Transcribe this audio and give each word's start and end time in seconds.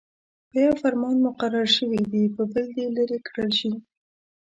په 0.49 0.55
يوه 0.65 0.75
فرمان 0.81 1.15
مقرر 1.27 1.67
شوي 1.77 2.01
دې 2.11 2.23
په 2.35 2.41
بل 2.51 2.65
دې 2.75 2.85
لیرې 2.95 3.19
کړل 3.27 3.49
شي. 3.59 3.71